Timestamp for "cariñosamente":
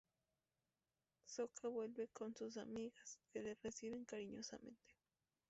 4.03-4.95